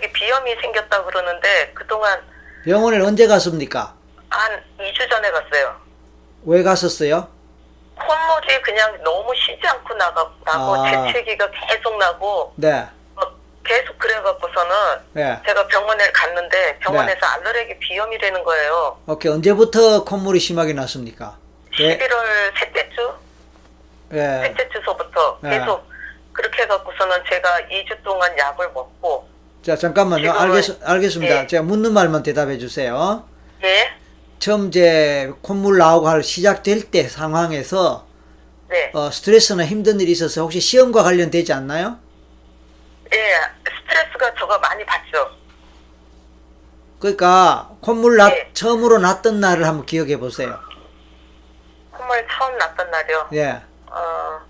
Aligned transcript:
비염이 0.00 0.54
생겼다 0.60 1.04
그러는데 1.04 1.72
그동안 1.74 2.20
병원에 2.64 2.98
언제 3.00 3.26
갔습니까? 3.26 3.94
한 4.30 4.62
2주 4.78 5.08
전에 5.10 5.30
갔어요. 5.30 5.76
왜 6.44 6.62
갔었어요? 6.62 7.28
콧물이 7.96 8.62
그냥 8.62 8.98
너무 9.04 9.32
쉬지 9.34 9.60
않고 9.66 9.94
나가, 9.94 10.30
나고 10.44 10.74
아. 10.74 10.90
재채기가 11.06 11.48
계속 11.50 11.96
나고 11.98 12.52
네. 12.56 12.86
어, 13.16 13.20
계속 13.64 13.98
그래갖고서는 13.98 14.74
네. 15.12 15.40
제가 15.46 15.66
병원에 15.68 16.10
갔는데 16.10 16.78
병원에서 16.78 17.26
알레르기 17.26 17.78
비염이라는 17.78 18.42
거예요. 18.42 18.98
오케이. 19.06 19.30
언제부터 19.30 20.04
콧물이 20.04 20.40
심하게 20.40 20.72
났습니까? 20.72 21.36
예. 21.78 21.98
11월 21.98 22.58
셋째 22.58 22.88
주? 22.90 23.12
예. 24.14 24.18
셋째 24.46 24.68
주서부터 24.70 25.38
네. 25.42 25.58
계속 25.58 25.86
그렇게 26.32 26.62
해갖고서는 26.62 27.22
제가 27.28 27.60
2주 27.70 28.02
동안 28.02 28.36
약을 28.36 28.70
먹고 28.72 29.28
자, 29.62 29.76
잠깐만요. 29.76 30.32
알겠, 30.32 30.82
알겠습니다. 30.82 31.42
예. 31.42 31.46
제가 31.46 31.62
묻는 31.62 31.92
말만 31.92 32.22
대답해 32.24 32.58
주세요. 32.58 33.24
예? 33.62 33.92
처음 34.40 34.68
이제 34.68 35.32
콧물 35.40 35.78
나오고 35.78 36.08
할 36.08 36.24
시작될 36.24 36.90
때 36.90 37.06
상황에서 37.06 38.06
네. 38.68 38.90
어, 38.92 39.10
스트레스나 39.12 39.64
힘든 39.64 40.00
일이 40.00 40.10
있어서 40.10 40.42
혹시 40.42 40.58
시험과 40.60 41.04
관련되지 41.04 41.52
않나요? 41.52 41.98
예, 43.14 43.18
스트레스가 43.64 44.34
저가 44.36 44.58
많이 44.58 44.84
받죠. 44.84 45.30
그러니까 46.98 47.70
콧물 47.80 48.16
났, 48.16 48.32
예. 48.32 48.50
처음으로 48.54 48.98
났던 48.98 49.38
날을 49.38 49.64
한번 49.64 49.86
기억해 49.86 50.16
보세요. 50.18 50.58
콧물 51.92 52.26
처음 52.36 52.58
났던 52.58 52.90
날이요. 52.90 53.28
예. 53.34 53.62
어, 53.86 54.40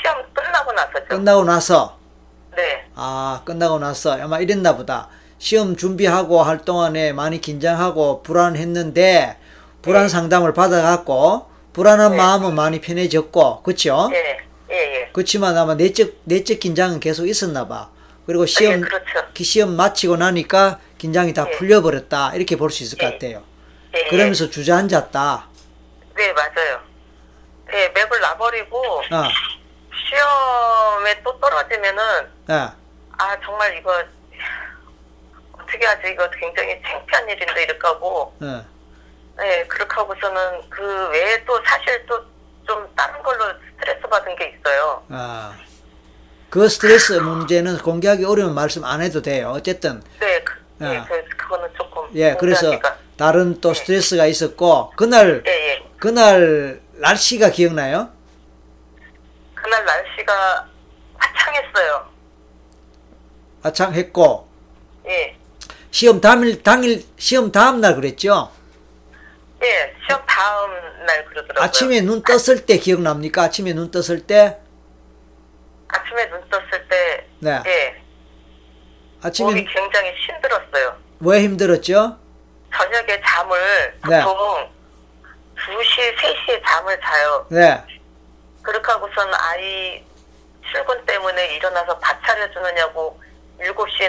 시험 0.00 0.24
끝나고 0.34 0.72
나서죠. 0.72 1.06
끝나고 1.08 1.44
나서 1.44 1.96
네. 1.98 2.01
아, 2.94 3.42
끝나고 3.44 3.78
나서 3.78 4.12
아마 4.20 4.38
이랬나 4.38 4.76
보다. 4.76 5.08
시험 5.38 5.76
준비하고 5.76 6.42
할 6.42 6.58
동안에 6.64 7.12
많이 7.12 7.40
긴장하고 7.40 8.22
불안했는데 8.22 9.36
불안 9.82 10.04
네. 10.04 10.08
상담을 10.08 10.52
받아갖고 10.54 11.46
불안한 11.72 12.12
네. 12.12 12.16
마음은 12.18 12.54
많이 12.54 12.80
편해졌고, 12.80 13.62
그렇죠? 13.62 14.10
예, 14.12 14.38
예, 14.70 14.76
예. 14.76 15.10
그렇지만 15.12 15.56
아마 15.56 15.74
내적 15.74 16.12
내적 16.24 16.60
긴장은 16.60 17.00
계속 17.00 17.26
있었나 17.26 17.66
봐. 17.66 17.90
그리고 18.26 18.46
시험 18.46 18.74
예, 18.74 18.80
그렇죠. 18.80 19.04
기- 19.34 19.42
시험 19.42 19.74
마치고 19.74 20.16
나니까 20.16 20.78
긴장이 20.98 21.34
다 21.34 21.46
예. 21.48 21.56
풀려버렸다 21.56 22.34
이렇게 22.34 22.56
볼 22.56 22.70
수 22.70 22.82
있을 22.84 22.98
것 22.98 23.06
예. 23.06 23.10
같아요. 23.12 23.42
예, 23.96 24.04
그러면서 24.08 24.48
주저앉았다. 24.50 25.46
예. 26.18 26.22
네, 26.26 26.32
맞아요. 26.34 26.78
네, 27.68 27.88
맥을 27.88 28.20
놔버리고 28.20 28.76
어, 28.78 29.22
시험에 30.08 31.22
또 31.24 31.40
떨어지면은 31.40 32.02
예, 32.50 32.68
아 33.22 33.36
정말 33.44 33.76
이거 33.76 34.02
어떻게 35.52 35.86
하지 35.86 36.10
이거 36.10 36.28
굉장히 36.30 36.80
창피한 36.82 37.28
일인데 37.28 37.62
이렇게 37.62 37.86
하고 37.86 38.34
예. 38.42 38.64
네 39.36 39.64
그렇게 39.68 39.94
하고서는 39.94 40.68
그 40.68 41.08
외에 41.10 41.44
또 41.44 41.60
사실 41.64 42.04
또 42.06 42.32
좀 42.64 42.88
다른 42.94 43.20
걸로 43.24 43.44
스트레스 43.74 44.00
받은 44.02 44.36
게 44.36 44.54
있어요. 44.56 45.04
아, 45.10 45.52
그 46.48 46.68
스트레스 46.68 47.14
문제는 47.14 47.78
공개하기 47.78 48.24
어려운 48.24 48.54
말씀 48.54 48.84
안 48.84 49.02
해도 49.02 49.20
돼요. 49.20 49.50
어쨌든 49.50 50.00
네, 50.20 50.40
그, 50.44 50.54
예, 50.82 50.98
아. 50.98 51.04
그, 51.06 51.24
그거는 51.36 51.68
조금 51.76 52.08
예, 52.14 52.36
그래서 52.38 52.70
공개하기가- 52.70 52.94
다른 53.18 53.60
또 53.60 53.70
예. 53.70 53.74
스트레스가 53.74 54.26
있었고 54.26 54.92
그날 54.94 55.42
예, 55.44 55.50
예. 55.50 55.82
그날 55.98 56.80
날씨가 56.92 57.50
기억나요? 57.50 58.10
그날 59.54 59.84
날씨가 59.84 60.68
화창했어요. 61.16 62.11
아창했고 63.62 64.48
예, 65.06 65.36
시험 65.90 66.20
당일 66.20 66.62
당일 66.62 67.04
시험 67.18 67.52
다음 67.52 67.80
날 67.80 67.94
그랬죠? 67.94 68.50
예, 69.62 69.94
시험 70.06 70.24
다음 70.26 71.06
날 71.06 71.24
그러더라고요. 71.26 71.64
아침에 71.64 72.00
눈 72.00 72.22
떴을 72.22 72.66
때 72.66 72.78
기억납니까? 72.78 73.42
아침에 73.42 73.72
눈 73.72 73.90
떴을 73.90 74.26
때? 74.26 74.58
아침에 75.88 76.28
눈 76.30 76.42
떴을 76.48 76.88
때, 76.88 77.26
네. 77.40 77.62
예, 77.66 78.02
아침에 79.22 79.48
몸이 79.50 79.66
굉장히 79.66 80.12
힘들었어요. 80.14 80.96
왜 81.20 81.42
힘들었죠? 81.42 82.18
저녁에 82.74 83.20
잠을 83.24 83.58
네. 84.08 84.24
보통 84.24 84.70
2시, 85.56 86.16
3시에 86.16 86.62
잠을 86.66 86.98
자요. 87.00 87.46
네. 87.50 87.84
그렇게 88.62 88.90
하고서는 88.90 89.34
아이 89.34 90.04
출근 90.70 91.04
때문에 91.04 91.54
일어나서 91.54 91.98
밥 91.98 92.18
차려주느냐고 92.24 93.20
7시에 93.60 94.08